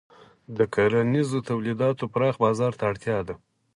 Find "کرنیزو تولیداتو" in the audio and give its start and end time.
0.73-2.03